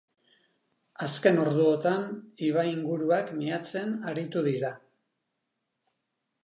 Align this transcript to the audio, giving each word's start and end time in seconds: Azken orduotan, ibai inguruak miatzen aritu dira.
Azken 1.07 1.37
orduotan, 1.41 2.07
ibai 2.47 2.65
inguruak 2.71 3.31
miatzen 3.43 3.95
aritu 4.13 4.45
dira. 4.53 4.75